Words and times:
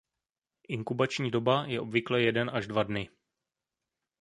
Inkubační 0.67 1.31
doba 1.31 1.65
je 1.65 1.79
obvykle 1.81 2.21
jeden 2.21 2.51
až 2.53 2.67
dva 2.67 2.83
dny. 2.83 3.09